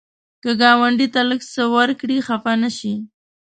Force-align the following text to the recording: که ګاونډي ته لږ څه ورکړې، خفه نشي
که 0.43 0.51
ګاونډي 0.61 1.07
ته 1.13 1.21
لږ 1.29 1.41
څه 1.53 1.63
ورکړې، 1.75 2.17
خفه 2.27 2.53
نشي 2.61 2.93